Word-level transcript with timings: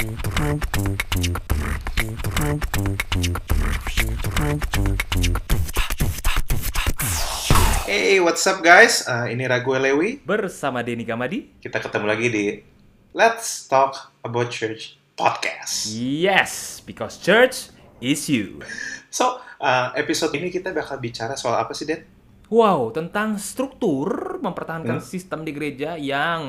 Hey, 0.00 0.08
what's 8.24 8.40
up 8.48 8.64
guys? 8.64 9.04
Uh, 9.04 9.28
ini 9.28 9.44
Ragu 9.44 9.76
Lewi. 9.76 10.24
Bersama 10.24 10.80
Denny 10.80 11.04
Gamadi. 11.04 11.52
Kita 11.60 11.84
ketemu 11.84 12.08
lagi 12.08 12.32
di 12.32 12.44
Let's 13.12 13.68
Talk 13.68 14.16
About 14.24 14.48
Church 14.48 14.96
podcast. 15.20 15.92
Yes, 15.92 16.80
because 16.80 17.20
church 17.20 17.68
is 18.00 18.24
you. 18.24 18.64
So, 19.12 19.44
uh, 19.60 19.92
episode 20.00 20.32
ini 20.32 20.48
kita 20.48 20.72
bakal 20.72 20.96
bicara 20.96 21.36
soal 21.36 21.60
apa 21.60 21.76
sih, 21.76 21.84
Den? 21.84 22.08
Wow, 22.50 22.90
tentang 22.90 23.38
struktur 23.38 24.10
mempertahankan 24.42 24.98
Hmm. 24.98 25.06
sistem 25.06 25.46
di 25.46 25.54
gereja 25.54 25.94
yang 25.94 26.42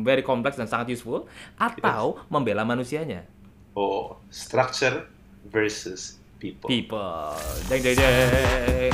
very 0.00 0.24
kompleks 0.24 0.56
dan 0.56 0.64
sangat 0.64 0.96
useful 0.96 1.28
atau 1.60 2.16
membela 2.32 2.64
manusianya. 2.64 3.28
Oh, 3.76 4.16
structure 4.32 5.04
versus 5.44 6.16
people. 6.40 6.72
People. 6.72 7.36
Jeng 7.68 7.84
jeng 7.84 7.96
jeng. 8.00 8.92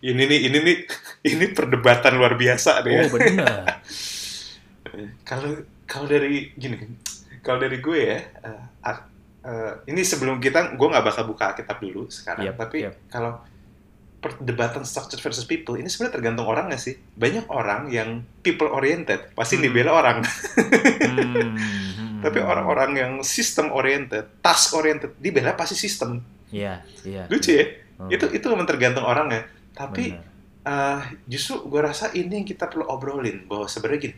Ini 0.00 0.22
nih, 0.24 0.40
ini 0.48 0.58
nih, 0.64 0.76
ini 1.36 1.44
perdebatan 1.52 2.16
luar 2.16 2.40
biasa 2.40 2.80
deh. 2.80 2.92
ya. 2.92 3.00
Oh, 3.04 3.10
benar. 3.12 3.64
Kalau 5.28 5.54
kalau 5.86 6.10
dari 6.10 6.50
gini, 6.58 6.74
kalau 7.46 7.62
dari 7.62 7.78
gue 7.78 8.00
ya, 8.10 8.18
uh, 8.42 8.58
uh, 9.44 9.72
ini 9.88 10.02
sebelum 10.04 10.40
kita, 10.40 10.76
gue 10.76 10.88
nggak 10.88 11.04
bakal 11.04 11.24
buka 11.28 11.52
Alkitab 11.54 11.78
dulu 11.80 12.08
sekarang. 12.12 12.44
Yep, 12.48 12.54
tapi 12.56 12.76
yep. 12.88 12.94
kalau 13.08 13.40
perdebatan 14.20 14.84
structure 14.84 15.20
versus 15.20 15.48
people, 15.48 15.80
ini 15.80 15.88
sebenarnya 15.88 16.20
tergantung 16.20 16.46
orang 16.48 16.68
nggak 16.68 16.82
sih? 16.82 17.00
Banyak 17.16 17.48
orang 17.48 17.88
yang 17.88 18.20
people 18.44 18.68
oriented, 18.68 19.32
pasti 19.32 19.56
Hmm. 19.56 19.64
dibela 19.64 19.96
orang. 19.96 20.20
Hmm. 22.20 22.28
Tapi 22.28 22.36
orang-orang 22.44 22.90
yang 23.00 23.12
system 23.24 23.72
oriented, 23.72 24.28
task 24.44 24.76
oriented, 24.76 25.16
dibela 25.16 25.56
pasti 25.56 25.72
sistem. 25.72 26.20
Iya, 26.52 26.84
iya. 27.00 27.24
Lucu 27.32 27.56
ya? 27.56 27.64
Hmm. 27.96 28.12
Itu 28.12 28.28
itu 28.28 28.44
memang 28.44 28.68
tergantung 28.68 29.08
orangnya. 29.08 29.48
Tapi 29.72 30.12
Benar. 30.12 30.68
uh, 30.68 31.00
justru 31.24 31.64
gue 31.64 31.80
rasa 31.80 32.12
ini 32.12 32.44
yang 32.44 32.46
kita 32.48 32.68
perlu 32.68 32.84
obrolin 32.92 33.48
bahwa 33.48 33.64
sebenarnya 33.64 34.12
gini, 34.12 34.16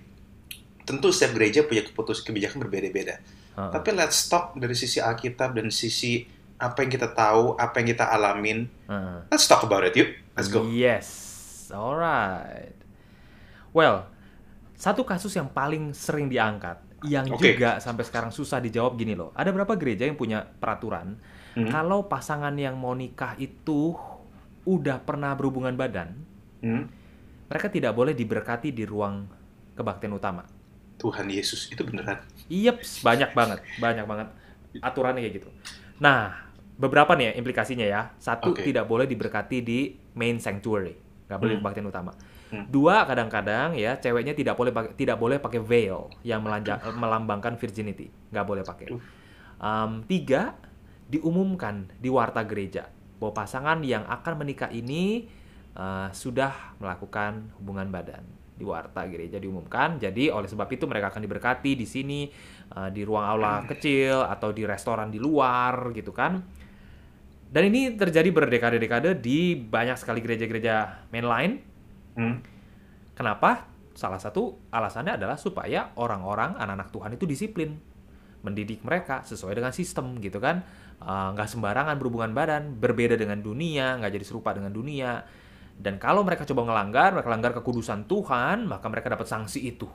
tentu 0.82 1.14
setiap 1.14 1.38
gereja 1.38 1.62
punya 1.62 1.86
keputusan 1.86 2.26
kebijakan 2.26 2.58
berbeda-beda. 2.66 3.22
Tapi 3.52 3.88
let's 3.92 4.26
talk 4.26 4.56
dari 4.56 4.72
sisi 4.72 4.96
Alkitab 4.96 5.52
dan 5.52 5.68
sisi 5.68 6.24
apa 6.56 6.86
yang 6.86 6.90
kita 6.94 7.10
tahu, 7.10 7.58
apa 7.58 7.74
yang 7.82 7.88
kita 7.92 8.06
alamin. 8.08 8.70
Heeh. 8.88 9.18
Let's 9.28 9.44
talk 9.44 9.66
about 9.66 9.82
it, 9.82 9.92
yuk. 9.92 10.14
Let's 10.32 10.48
go. 10.48 10.64
Yes, 10.64 11.08
alright. 11.68 12.72
Well, 13.74 14.08
satu 14.78 15.04
kasus 15.04 15.34
yang 15.34 15.50
paling 15.50 15.92
sering 15.92 16.30
diangkat, 16.30 16.80
yang 17.04 17.26
Oke. 17.28 17.54
juga 17.54 17.82
sampai 17.82 18.06
sekarang 18.06 18.30
susah 18.30 18.62
dijawab 18.62 18.96
gini 18.96 19.12
loh. 19.12 19.34
Ada 19.34 19.50
berapa 19.50 19.74
gereja 19.76 20.06
yang 20.06 20.16
punya 20.16 20.42
peraturan 20.42 21.18
Hmm. 21.52 21.68
kalau 21.68 22.08
pasangan 22.08 22.56
yang 22.56 22.80
mau 22.80 22.96
nikah 22.96 23.36
itu 23.36 23.92
udah 24.64 25.04
pernah 25.04 25.36
berhubungan 25.36 25.76
badan, 25.76 26.16
Hmm. 26.64 26.88
mereka 27.52 27.68
tidak 27.68 27.92
boleh 27.92 28.16
diberkati 28.16 28.72
di 28.72 28.88
ruang 28.88 29.28
kebaktian 29.76 30.16
utama. 30.16 30.48
Tuhan 31.02 31.26
Yesus 31.26 31.66
itu 31.74 31.82
beneran. 31.82 32.22
Yeps, 32.46 33.02
banyak 33.02 33.34
banget, 33.34 33.58
banyak 33.82 34.06
banget 34.06 34.28
aturannya 34.78 35.20
kayak 35.20 35.34
gitu. 35.42 35.48
Nah, 35.98 36.32
beberapa 36.78 37.12
nih 37.18 37.28
ya 37.28 37.42
implikasinya 37.42 37.84
ya. 37.84 38.02
Satu, 38.16 38.54
Oke. 38.54 38.64
tidak 38.64 38.86
boleh 38.88 39.04
diberkati 39.04 39.60
di 39.60 39.92
main 40.14 40.38
sanctuary, 40.38 40.94
nggak 41.28 41.38
boleh 41.42 41.50
Hmm. 41.52 41.58
di 41.58 41.62
kebaktian 41.66 41.86
utama. 41.90 42.12
Hmm. 42.52 42.64
Dua, 42.68 43.04
kadang-kadang 43.04 43.74
ya 43.76 43.98
ceweknya 43.98 44.32
tidak 44.32 44.54
boleh 44.56 44.72
pakai 44.72 44.92
tidak 44.94 45.16
boleh 45.18 45.36
pakai 45.42 45.60
veil 45.60 46.08
yang 46.22 46.40
melanja, 46.40 46.78
melambangkan 46.94 47.58
virginity, 47.58 48.08
nggak 48.30 48.46
boleh 48.46 48.62
pakai. 48.64 48.88
Um, 49.62 50.04
tiga, 50.06 50.56
diumumkan 51.08 51.92
di 52.00 52.08
warta 52.08 52.40
gereja 52.44 52.88
bahwa 53.20 53.32
pasangan 53.36 53.78
yang 53.84 54.02
akan 54.08 54.34
menikah 54.40 54.72
ini 54.72 55.30
uh, 55.78 56.10
sudah 56.10 56.74
melakukan 56.82 57.52
hubungan 57.60 57.88
badan 57.92 58.24
di 58.62 58.64
warta 58.64 59.02
gereja 59.10 59.42
diumumkan. 59.42 59.98
Jadi 59.98 60.30
oleh 60.30 60.46
sebab 60.46 60.70
itu 60.70 60.86
mereka 60.86 61.10
akan 61.10 61.22
diberkati 61.26 61.74
di 61.74 61.82
sini 61.82 62.30
uh, 62.78 62.86
di 62.94 63.02
ruang 63.02 63.26
aula 63.26 63.66
kecil 63.66 64.22
atau 64.22 64.54
di 64.54 64.62
restoran 64.62 65.10
di 65.10 65.18
luar 65.18 65.90
gitu 65.90 66.14
kan. 66.14 66.38
Dan 67.52 67.68
ini 67.68 67.98
terjadi 67.98 68.30
berdekade-dekade 68.32 69.18
di 69.20 69.58
banyak 69.58 69.98
sekali 70.00 70.24
gereja-gereja 70.24 71.08
mainline. 71.12 71.60
Hmm. 72.16 72.40
Kenapa? 73.12 73.68
Salah 73.92 74.16
satu 74.16 74.56
alasannya 74.72 75.20
adalah 75.20 75.36
supaya 75.36 75.92
orang-orang 76.00 76.56
anak-anak 76.56 76.88
Tuhan 76.88 77.10
itu 77.12 77.28
disiplin, 77.28 77.76
mendidik 78.40 78.80
mereka 78.80 79.20
sesuai 79.20 79.52
dengan 79.52 79.68
sistem 79.76 80.16
gitu 80.16 80.40
kan, 80.40 80.64
Eh, 81.02 81.28
nggak 81.34 81.48
sembarangan 81.50 81.98
berhubungan 81.98 82.30
badan, 82.30 82.78
berbeda 82.78 83.18
dengan 83.18 83.42
dunia, 83.42 83.98
nggak 83.98 84.12
jadi 84.14 84.26
serupa 84.26 84.54
dengan 84.54 84.70
dunia. 84.70 85.26
Dan 85.78 85.98
kalau 85.98 86.22
mereka 86.22 86.46
coba 86.46 86.62
ngelanggar, 86.68 87.12
mereka 87.16 87.30
langgar 87.32 87.52
kekudusan 87.58 88.06
Tuhan, 88.06 88.68
maka 88.70 88.86
mereka 88.92 89.10
dapat 89.12 89.26
sanksi 89.28 89.60
itu. 89.66 89.88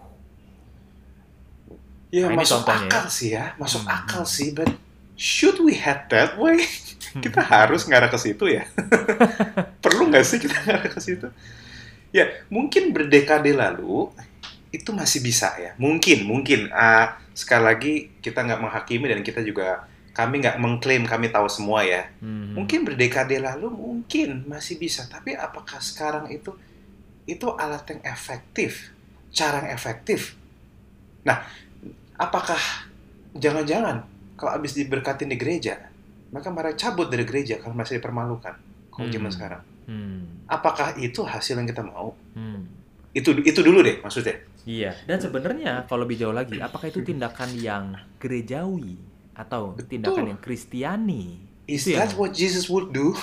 Ya 2.07 2.31
Nah, 2.31 2.39
masuk 2.39 2.63
contohnya 2.63 2.87
ya. 2.87 3.01
akal 3.03 3.05
sih 3.11 3.29
ya, 3.35 3.45
masuk 3.59 3.83
Hmm. 3.83 3.91
akal 3.99 4.23
sih, 4.23 4.55
but 4.55 4.71
should 5.19 5.59
we 5.59 5.75
head 5.75 6.07
that 6.07 6.39
way? 6.39 6.63
kita 7.23 7.41
harus 7.41 7.83
ngarah 7.89 8.07
ke 8.13 8.19
situ 8.21 8.45
ya. 8.47 8.63
Perlu 9.83 10.07
nggak 10.11 10.25
sih 10.27 10.37
kita 10.39 10.55
ngarah 10.63 10.87
ke 10.91 10.99
situ? 11.01 11.27
Ya, 12.15 12.29
mungkin 12.47 12.95
berdekade 12.95 13.51
lalu 13.53 14.11
itu 14.71 14.89
masih 14.95 15.19
bisa 15.23 15.55
ya. 15.59 15.73
Mungkin, 15.79 16.23
mungkin. 16.27 16.69
Ah, 16.73 17.19
sekali 17.35 17.63
lagi 17.65 17.93
kita 18.23 18.43
nggak 18.43 18.61
menghakimi 18.63 19.07
dan 19.11 19.21
kita 19.25 19.41
juga 19.43 19.87
kami 20.17 20.41
nggak 20.41 20.57
mengklaim 20.57 21.05
kami 21.05 21.29
tahu 21.29 21.45
semua 21.45 21.85
ya. 21.85 22.09
Hmm. 22.17 22.57
Mungkin 22.57 22.89
berdekade 22.89 23.37
lalu 23.37 23.69
mungkin 23.69 24.49
masih 24.49 24.81
bisa, 24.81 25.05
tapi 25.05 25.37
apakah 25.37 25.77
sekarang 25.77 26.25
itu 26.33 26.57
itu 27.29 27.45
alat 27.53 27.85
yang 27.93 28.01
efektif, 28.01 28.89
cara 29.29 29.61
yang 29.61 29.77
efektif? 29.77 30.33
Nah, 31.21 31.45
apakah 32.17 32.57
jangan-jangan 33.37 34.09
kalau 34.33 34.57
habis 34.57 34.73
diberkatin 34.73 35.29
di 35.29 35.37
gereja, 35.37 35.85
maka 36.33 36.49
mereka 36.49 36.89
cabut 36.89 37.13
dari 37.13 37.21
gereja 37.21 37.61
karena 37.61 37.77
masih 37.77 38.01
dipermalukan? 38.01 38.57
Kalau 38.89 39.05
Hmm. 39.05 39.13
zaman 39.13 39.29
sekarang, 39.29 39.61
Hmm. 39.85 40.41
apakah 40.49 40.97
itu 40.97 41.21
hasil 41.21 41.61
yang 41.61 41.69
kita 41.69 41.85
mau? 41.85 42.17
Hmm. 42.33 42.65
Itu 43.13 43.37
itu 43.37 43.61
dulu 43.61 43.85
deh 43.85 44.01
maksudnya. 44.01 44.41
Iya, 44.65 44.97
dan 45.05 45.21
sebenarnya 45.21 45.85
kalau 45.85 46.09
lebih 46.09 46.19
jauh 46.19 46.33
lagi, 46.33 46.57
apakah 46.57 46.89
itu 46.89 47.05
tindakan 47.05 47.53
yang 47.55 47.95
gerejawi 48.19 48.97
atau 49.37 49.71
Betul. 49.71 49.87
tindakan 49.93 50.25
yang 50.27 50.41
kristiani? 50.41 51.37
Is 51.63 51.85
Itu 51.85 51.93
yang- 51.93 52.03
that 52.03 52.17
what 52.17 52.33
Jesus 52.33 52.65
would 52.65 52.89
do? 52.89 53.13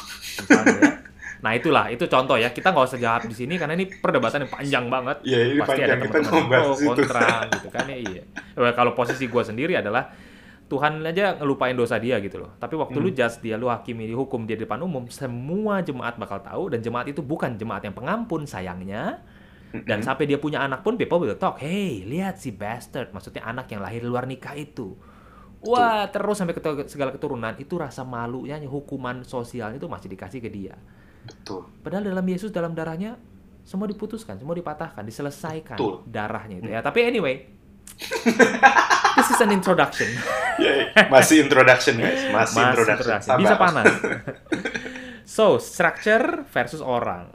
ya. 0.47 1.03
Nah 1.45 1.53
itulah, 1.53 1.93
itu 1.93 2.09
contoh 2.09 2.41
ya. 2.41 2.49
Kita 2.49 2.73
nggak 2.73 2.89
usah 2.89 2.97
jawab 2.97 3.29
di 3.29 3.37
sini 3.37 3.61
karena 3.61 3.77
ini 3.77 3.85
perdebatan 3.85 4.49
yang 4.49 4.53
panjang 4.55 4.85
banget. 4.89 5.17
Ya, 5.29 5.45
ini 5.45 5.61
Pasti 5.61 5.77
panjang 5.77 5.89
ada 5.93 5.97
teman-teman 6.01 6.45
pro, 6.49 6.73
kontra 6.73 7.29
gitu 7.53 7.69
kan 7.69 7.85
ya. 7.85 7.97
Iya. 8.01 8.23
Eh, 8.57 8.73
Kalau 8.73 8.97
posisi 8.97 9.29
gue 9.29 9.43
sendiri 9.45 9.77
adalah 9.77 10.09
Tuhan 10.65 11.05
aja 11.05 11.37
ngelupain 11.37 11.77
dosa 11.77 12.01
dia 12.01 12.17
gitu 12.19 12.41
loh. 12.41 12.57
Tapi 12.57 12.81
waktu 12.81 12.97
lu 12.97 13.13
Hmm. 13.13 13.19
judge 13.21 13.45
dia, 13.45 13.61
lu 13.61 13.69
hakimi 13.69 14.09
dihukum 14.09 14.49
dia 14.49 14.57
di 14.57 14.65
depan 14.65 14.81
umum, 14.81 15.05
semua 15.13 15.85
jemaat 15.85 16.17
bakal 16.17 16.41
tahu 16.41 16.73
dan 16.73 16.81
jemaat 16.81 17.13
itu 17.13 17.21
bukan 17.21 17.61
jemaat 17.61 17.85
yang 17.85 17.93
pengampun 17.93 18.49
sayangnya. 18.49 19.21
Dan 19.75 20.01
sampai 20.01 20.25
dia 20.25 20.41
punya 20.41 20.65
anak 20.65 20.81
pun 20.81 20.97
people 20.97 21.21
will 21.21 21.37
talk, 21.37 21.61
hey 21.61 22.09
lihat 22.09 22.41
si 22.41 22.57
bastard, 22.57 23.13
maksudnya 23.13 23.45
anak 23.45 23.69
yang 23.69 23.85
lahir 23.85 24.01
di 24.01 24.09
luar 24.09 24.25
nikah 24.25 24.57
itu. 24.57 24.97
Wah 25.65 26.05
terus 26.13 26.37
sampai 26.37 26.53
ke 26.53 26.61
segala 26.87 27.11
keturunan 27.11 27.57
itu 27.57 27.81
rasa 27.81 28.05
malunya, 28.05 28.61
hukuman 28.69 29.25
sosialnya 29.25 29.81
itu 29.81 29.89
masih 29.89 30.09
dikasih 30.13 30.41
ke 30.45 30.53
dia. 30.53 30.77
Betul. 31.25 31.65
Padahal 31.81 32.05
dalam 32.05 32.27
Yesus 32.29 32.53
dalam 32.53 32.77
darahnya 32.77 33.17
semua 33.65 33.89
diputuskan, 33.89 34.37
semua 34.37 34.53
dipatahkan, 34.53 35.01
diselesaikan 35.01 35.81
Betul. 35.81 36.05
darahnya 36.05 36.61
itu. 36.61 36.69
Ya, 36.69 36.85
tapi 36.85 37.01
anyway, 37.09 37.49
this 39.17 39.29
is 39.33 39.41
an 39.41 39.51
introduction. 39.57 40.09
Ya, 40.61 41.09
masih 41.09 41.49
introduction 41.49 41.97
guys, 41.97 42.29
masih, 42.29 42.61
Mas 42.61 42.77
introduction. 42.77 42.95
introduction. 43.01 43.25
Sabar. 43.25 43.41
Bisa 43.41 43.55
panas. 43.57 43.93
so, 45.25 45.57
structure 45.57 46.45
versus 46.53 46.85
orang. 46.85 47.33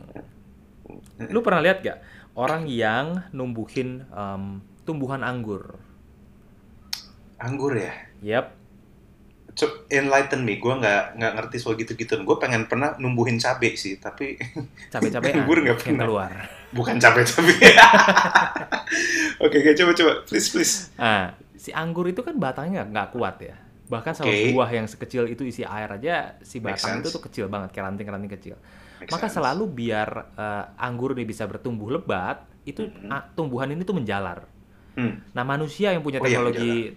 Lu 1.33 1.41
pernah 1.41 1.65
lihat 1.65 1.81
gak 1.81 1.97
orang 2.37 2.69
yang 2.69 3.25
numbuhin 3.33 4.05
em, 4.07 4.61
tumbuhan 4.85 5.25
anggur? 5.25 5.88
Anggur 7.39 7.73
ya. 7.73 7.93
Yep. 8.21 8.45
Cuk, 9.51 9.89
enlighten 9.89 10.39
me, 10.41 10.55
gue 10.55 10.71
nggak 10.73 11.15
nggak 11.15 11.33
ngerti 11.33 11.55
soal 11.57 11.75
gitu-gitu. 11.75 12.15
Gue 12.19 12.37
pengen 12.37 12.63
pernah 12.65 12.95
numbuhin 12.95 13.35
cabe 13.35 13.73
sih, 13.73 13.95
tapi 13.95 14.39
Cabe-cabean 14.93 15.35
Anggur 15.39 15.59
nggak 15.59 15.77
pernah. 15.77 16.05
keluar. 16.05 16.31
bukan 16.69 16.95
cabe-cabe. 16.97 17.49
Oke, 19.39 19.55
oke, 19.57 19.71
coba 19.73 19.91
coba, 19.93 20.13
please 20.23 20.47
please. 20.49 20.73
Nah, 20.93 21.31
si 21.53 21.71
anggur 21.71 22.05
itu 22.05 22.19
kan 22.19 22.35
batangnya 22.35 22.83
nggak- 22.83 23.11
kuat 23.11 23.39
ya. 23.39 23.55
Bahkan 23.87 24.13
sama 24.13 24.29
buah 24.29 24.69
yang 24.69 24.85
sekecil 24.85 25.25
itu 25.25 25.41
isi 25.43 25.63
air 25.63 25.89
aja, 25.89 26.37
si 26.41 26.59
batang 26.59 26.99
itu 26.99 27.09
tuh 27.09 27.21
kecil 27.21 27.47
banget, 27.47 27.71
kayak 27.71 27.89
ranting-ranting 27.89 28.29
kecil. 28.29 28.55
Make 28.99 29.09
Maka 29.09 29.25
sense. 29.25 29.39
selalu 29.39 29.63
biar 29.65 30.09
eh, 30.35 30.63
anggur 30.77 31.13
ini 31.13 31.23
bisa 31.23 31.45
bertumbuh 31.45 31.89
lebat, 31.89 32.43
itu 32.63 32.83
Mhm. 32.83 33.07
ah, 33.07 33.23
tumbuhan 33.31 33.65
ini 33.67 33.81
tuh 33.81 33.95
menjalar. 33.95 34.43
Hmm. 34.93 35.23
Nah, 35.31 35.43
manusia 35.43 35.89
yang 35.89 36.03
punya 36.03 36.19
Oh 36.19 36.27
iya, 36.27 36.37
teknologi 36.37 36.93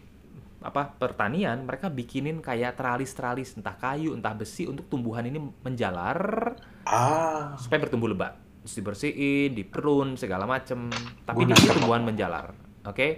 apa 0.63 0.95
pertanian, 0.97 1.67
mereka 1.67 1.91
bikinin 1.91 2.41
kayak 2.41 2.79
teralis-teralis 2.79 3.59
entah 3.59 3.75
kayu, 3.77 4.15
entah 4.15 4.35
besi 4.35 4.65
untuk 4.67 4.87
tumbuhan 4.89 5.27
ini 5.27 5.39
menjalar 5.63 6.55
Ah, 6.85 7.55
supaya 7.59 7.79
bertumbuh 7.83 8.11
lebat. 8.11 8.35
Terus 8.63 8.75
dibersihin, 8.79 9.51
diperun 9.55 10.15
segala 10.15 10.47
macem. 10.47 10.91
Tapi 11.23 11.43
di 11.47 11.55
sini 11.55 11.71
tumbuhan 11.75 12.03
menjalar. 12.03 12.55
Oke. 12.87 13.09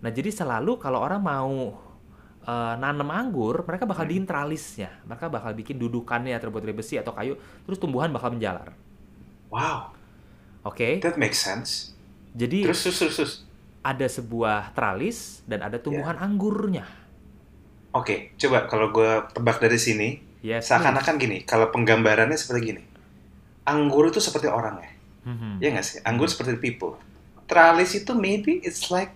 Nah, 0.00 0.12
jadi 0.12 0.28
selalu 0.32 0.76
kalau 0.76 1.00
orang 1.00 1.20
mau 1.20 1.52
eh, 2.46 2.74
nanam 2.78 3.10
anggur, 3.10 3.66
mereka 3.66 3.84
bakal 3.84 4.06
Hmm. 4.06 4.12
bikin 4.14 4.26
tralisnya. 4.28 4.90
Mereka 5.02 5.26
bakal 5.28 5.52
bikin 5.52 5.76
dudukannya 5.76 6.38
terbuat 6.38 6.62
dari 6.62 6.76
besi 6.78 6.94
atau 6.94 7.10
kayu, 7.10 7.34
terus 7.66 7.76
tumbuhan 7.76 8.14
bakal 8.14 8.30
menjalar. 8.30 8.70
wow, 9.48 9.94
Oke. 10.62 11.00
that 11.00 11.16
makes 11.16 11.38
sense. 11.38 11.94
Jadi 12.36 12.66
Terus, 12.68 12.80
terus, 12.84 12.98
terus, 13.00 13.14
terus. 13.16 13.34
Ada 13.86 14.06
sebuah 14.10 14.74
tralis 14.74 15.46
dan 15.46 15.62
ada 15.62 15.78
tumbuhan 15.78 16.18
Ya. 16.18 16.22
anggurnya. 16.26 16.84
Oke, 17.94 18.34
coba 18.34 18.66
kalau 18.66 18.90
gue 18.90 19.06
tebak 19.30 19.62
dari 19.62 19.78
sini, 19.78 20.08
Yes. 20.42 20.66
seakan-akan 20.68 21.14
gini, 21.16 21.46
kalau 21.46 21.70
penggambarannya 21.70 22.34
seperti 22.34 22.74
gini. 22.74 22.82
Anggur 23.62 24.10
itu 24.10 24.18
seperti 24.18 24.50
orang 24.50 24.78
ya, 24.78 24.90
Mhm. 25.24 25.50
ya 25.62 25.68
nggak 25.70 25.86
sih? 25.86 25.96
Anggur 26.02 26.26
seperti 26.26 26.58
people. 26.58 26.98
Tralis 27.46 27.94
itu 27.94 28.10
maybe 28.12 28.58
it's 28.60 28.90
like 28.90 29.14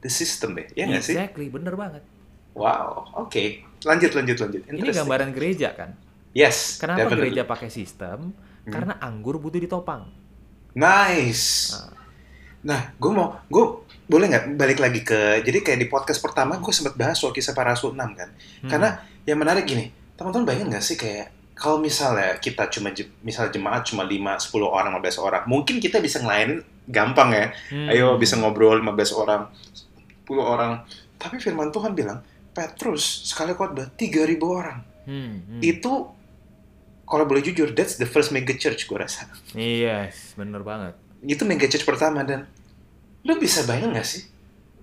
the 0.00 0.12
system 0.12 0.54
deh, 0.54 0.68
ya 0.72 0.84
nggak 0.86 1.02
sih? 1.02 1.16
Exactly, 1.16 1.48
bener 1.48 1.72
banget. 1.72 2.04
Wow, 2.52 3.16
oke. 3.16 3.64
Lanjut, 3.84 4.12
lanjut, 4.12 4.36
lanjut. 4.38 4.62
Ini 4.64 4.88
gambaran 4.92 5.32
gereja 5.32 5.72
kan? 5.72 5.92
Yes, 6.32 6.76
Kenapa 6.76 7.04
definitely. 7.04 7.32
gereja 7.32 7.42
pakai 7.44 7.68
sistem? 7.68 8.32
Hmm. 8.64 8.72
Karena 8.72 8.96
anggur 8.98 9.36
butuh 9.36 9.56
ditopang. 9.56 10.08
Nice. 10.72 11.72
Ah. 11.72 11.92
Nah, 12.62 12.92
gue 12.92 13.12
mau, 13.12 13.40
gue 13.46 13.64
boleh 14.06 14.26
nggak 14.30 14.44
balik 14.54 14.78
lagi 14.78 15.02
ke, 15.02 15.42
jadi 15.42 15.58
kayak 15.66 15.78
di 15.82 15.88
podcast 15.90 16.22
pertama 16.22 16.62
gue 16.62 16.70
sempat 16.70 16.94
bahas 16.94 17.18
soal 17.18 17.34
kisah 17.34 17.52
para 17.52 17.74
rasul 17.74 17.90
6 17.90 17.98
kan. 18.14 18.30
Hmm. 18.30 18.70
Karena 18.70 18.88
yang 19.26 19.38
menarik 19.42 19.66
gini, 19.66 19.90
teman-teman 20.14 20.46
bayangin 20.46 20.70
nggak 20.70 20.84
sih 20.86 20.94
kayak 20.94 21.34
kalau 21.58 21.82
misalnya 21.82 22.38
kita 22.38 22.70
cuma 22.70 22.94
je- 22.94 23.10
misal 23.24 23.50
jemaat 23.50 23.82
cuma 23.88 24.06
5, 24.06 24.38
10 24.38 24.68
orang, 24.68 24.92
15 25.02 25.18
orang, 25.18 25.42
mungkin 25.50 25.82
kita 25.82 25.98
bisa 25.98 26.22
ngelayanin 26.22 26.62
gampang 26.86 27.34
ya. 27.34 27.46
Hmm. 27.74 27.88
Ayo 27.90 28.06
bisa 28.14 28.38
ngobrol 28.38 28.78
15 28.78 29.10
orang, 29.16 29.50
10 30.22 30.38
orang. 30.38 30.72
Tapi 31.18 31.42
firman 31.42 31.74
Tuhan 31.74 31.96
bilang, 31.96 32.22
Petrus 32.54 33.26
sekali 33.26 33.58
khotbah 33.58 33.90
3000 33.98 34.38
orang. 34.46 34.78
Hmm, 35.08 35.34
hmm. 35.48 35.60
Itu 35.66 36.14
kalau 37.06 37.24
boleh 37.24 37.42
jujur, 37.42 37.74
that's 37.74 37.98
the 37.98 38.06
first 38.06 38.30
mega 38.30 38.54
church 38.54 38.86
gue 38.86 38.98
rasa. 38.98 39.30
Yes, 39.54 40.34
bener 40.34 40.62
banget. 40.62 40.94
Itu 41.22 41.46
mega 41.46 41.66
church 41.66 41.86
pertama 41.86 42.26
dan 42.26 42.50
lu 43.26 43.36
bisa 43.36 43.66
bayangin 43.66 43.92
nggak 43.92 44.06
sih 44.06 44.22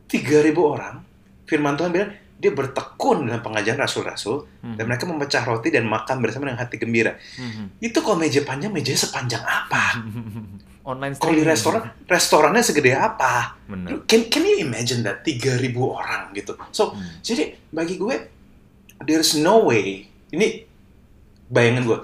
3000 0.06 0.52
orang 0.60 1.00
firman 1.44 1.74
Tuhan 1.74 1.90
bilang 1.90 2.12
dia 2.36 2.52
bertekun 2.52 3.24
dalam 3.24 3.40
pengajaran 3.40 3.80
rasul-rasul 3.80 4.52
Hmm. 4.60 4.76
dan 4.76 4.84
mereka 4.86 5.04
memecah 5.04 5.44
roti 5.44 5.72
dan 5.72 5.84
makan 5.84 6.20
bersama 6.20 6.48
dengan 6.48 6.60
hati 6.60 6.76
gembira. 6.76 7.16
Hmm. 7.36 7.72
Itu 7.80 8.00
kalau 8.00 8.16
meja 8.16 8.44
panjang, 8.44 8.72
mejanya 8.72 9.00
sepanjang 9.00 9.40
apa? 9.40 10.04
Online 10.84 11.16
Kalau 11.16 11.32
di 11.32 11.44
restoran, 11.44 11.84
restorannya 12.04 12.60
segede 12.60 12.92
apa? 12.92 13.56
Bener. 13.64 14.04
Can, 14.04 14.28
can 14.28 14.44
you 14.44 14.60
imagine 14.60 15.04
that 15.04 15.24
3000 15.24 15.72
orang 15.80 16.32
gitu? 16.32 16.56
So, 16.72 16.92
Hmm. 16.92 17.20
jadi 17.20 17.56
bagi 17.70 17.96
gue 17.96 18.16
there's 19.00 19.36
no 19.36 19.64
way. 19.64 20.08
Ini 20.32 20.68
bayangan 21.48 21.84
gue 21.84 22.00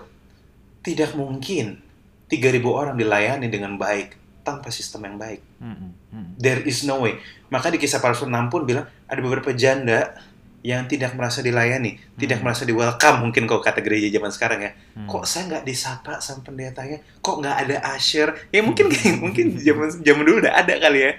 tidak 0.82 1.16
mungkin 1.16 1.80
3000 2.28 2.40
orang 2.66 2.96
dilayani 2.96 3.48
dengan 3.48 3.76
baik 3.76 4.19
tanpa 4.50 4.70
sistem 4.70 5.06
yang 5.06 5.18
baik. 5.18 5.42
Hmm, 5.58 5.94
hmm. 6.10 6.28
There 6.36 6.62
is 6.62 6.82
no 6.82 7.00
way. 7.00 7.22
Maka 7.48 7.70
di 7.70 7.78
kisah 7.78 8.00
rasul 8.00 8.28
6 8.28 8.50
pun 8.50 8.64
bilang 8.64 8.90
ada 9.06 9.20
beberapa 9.20 9.54
janda 9.54 10.18
yang 10.60 10.84
tidak 10.86 11.16
merasa 11.16 11.40
dilayani, 11.40 11.96
tidak 12.16 12.40
Hmm. 12.40 12.52
merasa 12.52 12.68
di 12.68 12.74
welcome 12.74 13.24
mungkin 13.24 13.46
kalau 13.46 13.60
kata 13.60 13.80
gereja 13.80 14.10
zaman 14.10 14.28
sekarang 14.28 14.60
ya. 14.60 14.72
Hmm. 14.94 15.08
Kok 15.08 15.24
saya 15.24 15.48
nggak 15.48 15.64
disapa 15.64 16.20
sama 16.20 16.44
pendetanya? 16.44 17.00
Kok 17.18 17.36
nggak 17.40 17.56
ada 17.64 17.76
usher? 17.94 18.34
Ya 18.50 18.60
mungkin 18.60 18.92
mungkin 19.24 19.56
zaman 19.56 19.88
zaman 19.98 20.24
dulu 20.24 20.44
udah 20.44 20.54
ada 20.58 20.74
kali 20.76 21.00
ya. 21.00 21.12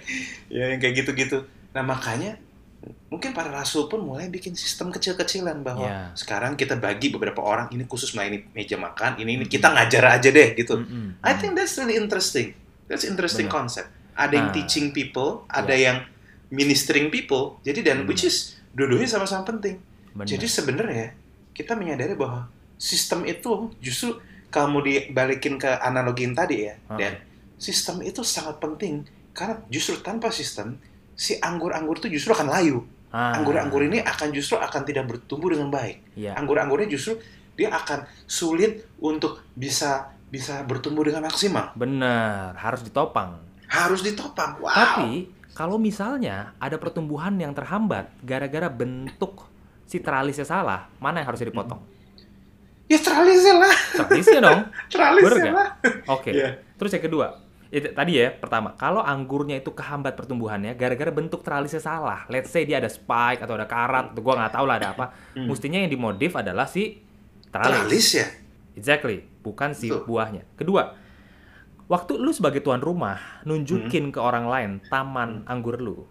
Ya 0.50 0.64
yang 0.70 0.78
kayak 0.78 0.94
gitu-gitu. 0.98 1.46
Nah 1.72 1.80
makanya 1.80 2.36
mungkin 3.08 3.32
para 3.32 3.48
rasul 3.48 3.88
pun 3.88 4.00
mulai 4.00 4.28
bikin 4.28 4.52
sistem 4.52 4.88
kecil-kecilan 4.88 5.60
bahwa 5.60 5.84
Ya. 5.84 6.00
sekarang 6.14 6.54
kita 6.54 6.76
bagi 6.76 7.08
beberapa 7.08 7.40
orang 7.40 7.68
ini 7.70 7.84
khusus 7.84 8.12
melayani 8.12 8.44
meja 8.52 8.76
makan, 8.76 9.18
ini 9.18 9.36
ini 9.36 9.44
kita 9.44 9.68
ngajar 9.68 10.16
aja 10.16 10.28
deh 10.28 10.52
gitu. 10.54 10.78
Hmm, 10.78 10.86
hmm, 10.86 11.08
I 11.20 11.32
think 11.34 11.56
that's 11.56 11.76
really 11.76 11.96
interesting. 11.96 12.52
That's 12.90 13.06
interesting 13.06 13.46
Benar. 13.46 13.62
concept. 13.62 13.88
Ada 14.12 14.34
yang 14.34 14.48
Nah. 14.50 14.54
teaching 14.54 14.90
people, 14.90 15.46
ada 15.46 15.70
Ya. 15.70 15.94
yang 15.94 15.98
ministering 16.50 17.08
people. 17.08 17.62
Jadi 17.62 17.80
dan 17.80 18.02
Hmm. 18.02 18.10
which 18.10 18.26
is 18.26 18.58
dua-duanya 18.74 19.06
sama-sama 19.06 19.46
penting. 19.46 19.78
Bener. 20.10 20.26
Jadi 20.28 20.46
sebenarnya 20.46 21.14
kita 21.54 21.78
menyadari 21.78 22.18
bahwa 22.18 22.50
sistem 22.74 23.22
itu 23.22 23.70
justru 23.78 24.18
kalau 24.50 24.74
mau 24.74 24.82
dibalikin 24.82 25.54
ke 25.54 25.70
analogi 25.78 26.26
yang 26.26 26.34
tadi 26.34 26.66
ya, 26.66 26.74
Ah. 26.90 26.98
dan 26.98 27.22
sistem 27.54 28.02
itu 28.02 28.26
sangat 28.26 28.58
penting 28.58 29.06
karena 29.30 29.62
justru 29.70 30.02
tanpa 30.02 30.34
sistem 30.34 30.74
si 31.14 31.38
anggur-anggur 31.38 32.02
itu 32.02 32.10
justru 32.10 32.34
akan 32.34 32.50
layu. 32.50 32.82
Ah, 33.10 33.34
Anggur-anggur 33.34 33.82
ini 33.82 33.98
akan 34.00 34.30
justru 34.30 34.54
akan 34.54 34.82
tidak 34.82 35.06
bertumbuh 35.06 35.50
dengan 35.50 35.66
baik. 35.68 36.14
Iya. 36.14 36.34
Anggur-anggurnya 36.34 36.86
justru 36.88 37.18
dia 37.54 37.68
akan 37.68 38.06
sulit 38.24 38.86
untuk 38.98 39.42
bisa 39.52 40.14
bisa 40.30 40.62
bertumbuh 40.62 41.02
dengan 41.02 41.26
maksimal. 41.26 41.74
Bener, 41.74 42.54
harus 42.54 42.86
ditopang. 42.86 43.42
Harus 43.66 44.00
ditopang. 44.06 44.62
Wow. 44.62 44.70
Tapi 44.70 45.10
kalau 45.52 45.76
misalnya 45.76 46.54
ada 46.62 46.78
pertumbuhan 46.78 47.34
yang 47.36 47.50
terhambat 47.50 48.14
gara-gara 48.22 48.70
bentuk 48.70 49.50
si 49.84 49.98
tralisnya 49.98 50.46
salah, 50.46 50.86
mana 51.02 51.20
yang 51.20 51.28
harusnya 51.34 51.50
dipotong? 51.50 51.82
ya 52.90 52.98
tralisnya 52.98 53.54
lah, 53.54 53.76
Tralisnya 54.02 54.40
dong. 54.42 54.60
nggak? 54.90 55.54
lah. 55.54 55.70
Oke. 56.10 56.34
Iya. 56.34 56.58
Terus 56.74 56.90
yang 56.90 57.04
kedua, 57.06 57.26
itu 57.70 57.86
tadi 57.94 58.18
ya 58.18 58.34
pertama, 58.34 58.74
kalau 58.74 58.98
anggurnya 58.98 59.62
itu 59.62 59.70
kehambat 59.70 60.18
pertumbuhannya 60.18 60.74
gara-gara 60.74 61.14
bentuk 61.14 61.46
tralisnya 61.46 61.78
salah. 61.78 62.26
Let's 62.26 62.50
say 62.50 62.66
dia 62.66 62.82
ada 62.82 62.90
spike 62.90 63.46
atau 63.46 63.54
ada 63.54 63.70
karat, 63.70 64.10
atau 64.10 64.18
gua 64.18 64.42
nggak 64.42 64.54
tahu 64.58 64.64
lah 64.66 64.76
ada 64.82 64.88
apa. 64.90 65.14
Hmm. 65.38 65.46
Mestinya 65.46 65.78
yang 65.78 65.86
dimodif 65.86 66.34
adalah 66.34 66.66
si 66.66 66.98
tralis. 67.54 67.78
Tralis 67.78 68.06
ya. 68.10 68.26
Exactly, 68.74 69.22
bukan 69.40 69.72
si 69.72 69.88
Betul. 69.88 70.04
buahnya. 70.06 70.42
Kedua, 70.54 70.94
waktu 71.86 72.16
lu 72.16 72.30
sebagai 72.30 72.60
tuan 72.60 72.78
rumah 72.78 73.16
nunjukin 73.42 74.08
Hmm. 74.08 74.14
ke 74.14 74.20
orang 74.20 74.44
lain 74.44 74.70
taman 74.86 75.42
anggur 75.44 75.76
lu, 75.76 76.04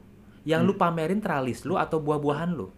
yang 0.44 0.62
lu 0.62 0.74
pamerin 0.74 1.18
tralis 1.18 1.64
lu 1.64 1.74
atau 1.74 1.98
buah-buahan 1.98 2.52
lu, 2.52 2.70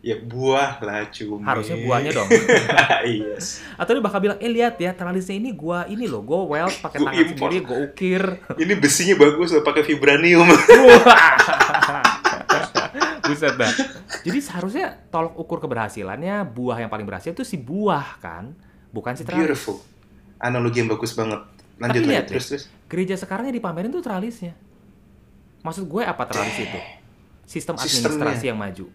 Ya 0.00 0.16
buah 0.16 0.80
lah 0.80 1.04
cumi. 1.10 1.42
harusnya 1.42 1.76
buahnya 1.78 2.10
dong. 2.14 2.28
yes. 3.04 3.60
Atau 3.74 3.92
lu 3.92 4.00
bakal 4.00 4.22
bilang, 4.22 4.38
eh 4.38 4.48
lihat 4.48 4.76
ya 4.76 4.92
tralisnya 4.92 5.34
ini 5.34 5.50
gua 5.50 5.84
ini 5.84 6.06
loh, 6.06 6.20
gua 6.20 6.40
weld 6.46 6.72
pakai 6.78 6.98
tangan 6.98 7.12
import. 7.12 7.36
sendiri, 7.36 7.56
gua 7.60 7.78
ukir. 7.82 8.22
Ini 8.56 8.72
besinya 8.74 9.14
bagus 9.18 9.50
loh 9.50 9.60
pakai 9.60 9.82
vibranium. 9.84 10.48
Buset 13.22 13.54
dah. 13.54 13.70
Jadi 14.20 14.38
seharusnya 14.38 14.86
tolok 15.08 15.36
ukur 15.36 15.58
keberhasilannya 15.60 16.42
buah 16.46 16.76
yang 16.78 16.90
paling 16.90 17.04
berhasil 17.04 17.30
itu 17.30 17.44
si 17.44 17.56
buah 17.56 18.18
kan, 18.18 18.56
bukan 18.90 19.14
si 19.16 19.22
tralis. 19.26 19.46
Beautiful. 19.46 19.82
Analogi 20.40 20.82
yang 20.82 20.90
bagus 20.90 21.12
banget. 21.14 21.40
Lanjut 21.80 22.02
Tapi 22.04 22.10
lihat 22.12 22.24
terus 22.28 22.44
terus. 22.52 22.64
Gereja 22.90 23.16
sekarang 23.16 23.48
yang 23.48 23.56
dipamerin 23.56 23.88
tuh 23.88 24.04
tralisnya. 24.04 24.52
Maksud 25.64 25.88
gue 25.88 26.02
apa 26.04 26.24
tralis 26.28 26.56
itu? 26.56 26.80
Sistem 27.44 27.76
Sistemnya. 27.76 28.14
administrasi 28.14 28.44
yang 28.46 28.58
maju, 28.60 28.86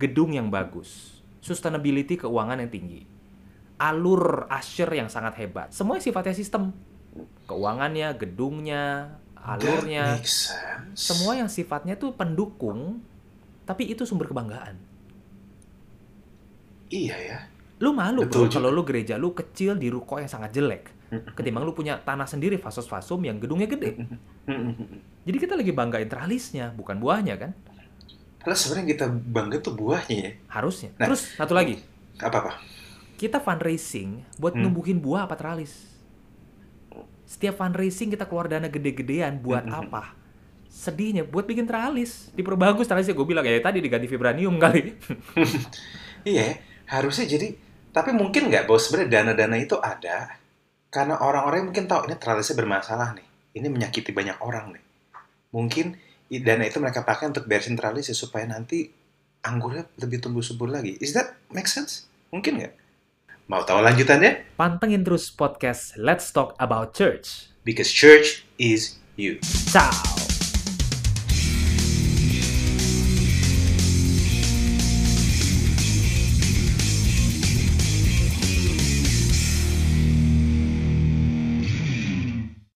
gedung 0.00 0.30
yang 0.32 0.48
bagus, 0.48 1.20
sustainability 1.44 2.16
keuangan 2.16 2.58
yang 2.58 2.70
tinggi, 2.72 3.04
alur 3.76 4.48
usher 4.48 4.88
yang 4.90 5.06
sangat 5.12 5.36
hebat. 5.38 5.70
Semuanya 5.70 6.02
sifatnya 6.02 6.34
sistem. 6.34 6.72
Keuangannya, 7.50 8.14
gedungnya, 8.16 9.16
alurnya, 9.36 10.18
semua 10.94 11.36
yang 11.36 11.50
sifatnya 11.50 11.98
tuh 11.98 12.14
pendukung, 12.14 13.02
tapi 13.66 13.90
itu 13.90 14.06
sumber 14.06 14.30
kebanggaan. 14.30 14.78
Iya 16.88 17.16
ya. 17.16 17.38
Lu 17.78 17.94
malu 17.94 18.26
Betul 18.26 18.50
bro 18.50 18.54
kalau 18.58 18.70
lu 18.74 18.82
gereja 18.82 19.14
lu 19.14 19.30
kecil 19.30 19.78
di 19.78 19.86
ruko 19.86 20.18
yang 20.18 20.26
sangat 20.26 20.50
jelek. 20.50 20.90
Ketimbang 21.08 21.64
lu 21.64 21.72
punya 21.72 21.96
tanah 21.96 22.28
sendiri 22.28 22.58
fasos-fasum 22.58 23.22
yang 23.24 23.38
gedungnya 23.38 23.64
gede. 23.64 23.96
Jadi 25.24 25.36
kita 25.38 25.54
lagi 25.56 25.72
banggain 25.72 26.08
tralisnya, 26.08 26.74
bukan 26.74 27.00
buahnya 27.00 27.38
kan? 27.38 27.50
Padahal 28.38 28.58
sebenarnya 28.58 28.86
kita 28.92 29.06
bangga 29.08 29.56
tuh 29.60 29.74
buahnya 29.74 30.16
ya. 30.16 30.30
Harusnya. 30.48 30.90
Nah. 30.96 31.06
Terus 31.10 31.32
satu 31.34 31.52
lagi, 31.52 31.80
Apa 32.18 32.36
apa? 32.44 32.52
kita 33.18 33.42
fundraising 33.42 34.22
buat 34.38 34.54
Hmm. 34.54 34.68
numbuhin 34.68 34.98
buah 34.98 35.26
apa 35.26 35.34
tralis. 35.34 35.90
Setiap 37.28 37.56
fundraising 37.56 38.08
kita 38.08 38.24
keluar 38.24 38.48
dana 38.48 38.66
gede-gedean 38.66 39.36
buat 39.38 39.66
apa? 39.66 40.16
Sedihnya 40.68 41.24
buat 41.24 41.44
bikin 41.44 41.64
tralis, 41.64 42.30
diperbagus 42.32 42.86
tralisnya. 42.86 43.16
Gue 43.16 43.26
bilang 43.26 43.44
ya 43.44 43.58
tadi 43.58 43.80
diganti 43.80 44.06
vibranium 44.06 44.56
kali. 44.56 44.92
Iya, 46.26 46.42
ya. 46.42 46.54
harusnya 46.90 47.24
jadi. 47.24 47.54
Tapi 47.92 48.10
mungkin 48.12 48.52
nggak 48.52 48.68
bahwa 48.68 48.80
sebenarnya 48.80 49.10
dana-dana 49.10 49.56
itu 49.58 49.76
ada, 49.80 50.36
Karena 50.88 51.20
orang-orang 51.20 51.68
mungkin 51.68 51.84
tahu 51.84 52.08
ini 52.08 52.16
tralisnya 52.16 52.56
bermasalah 52.56 53.12
nih. 53.12 53.28
Ini 53.60 53.68
menyakiti 53.68 54.08
banyak 54.08 54.40
orang 54.40 54.72
nih. 54.72 54.84
Mungkin 55.52 55.92
dana 56.32 56.64
itu 56.64 56.80
mereka 56.80 57.04
pakai 57.04 57.28
untuk 57.28 57.44
beresin 57.44 57.76
tralisnya 57.76 58.16
supaya 58.16 58.48
nanti 58.48 58.88
anggurnya 59.44 59.84
lebih 60.00 60.24
tumbuh 60.24 60.40
subur 60.40 60.72
lagi. 60.72 60.96
Is 60.96 61.12
that 61.12 61.36
make 61.52 61.68
sense? 61.68 62.08
Mungkin 62.32 62.64
nggak? 62.64 62.74
Mau 63.52 63.64
tahu 63.64 63.80
lanjutannya? 63.80 64.56
Pantengin 64.60 65.04
terus 65.04 65.32
podcast 65.32 65.96
Let's 65.96 66.28
Talk 66.32 66.56
About 66.56 66.96
Church. 66.96 67.52
Because 67.64 67.92
church 67.92 68.48
is 68.56 69.00
you. 69.16 69.40
Ciao! 69.68 70.17